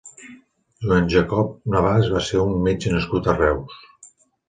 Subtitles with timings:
[0.85, 3.83] Joan Jacob Navàs va ser un metge nascut a Reus.